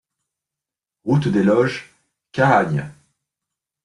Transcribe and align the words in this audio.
Route 1.05 1.27
des 1.27 1.43
Loges, 1.43 1.93
Cahagnes 2.31 2.89